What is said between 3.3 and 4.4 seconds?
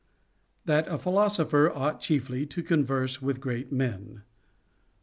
GREAT MEN.* 1.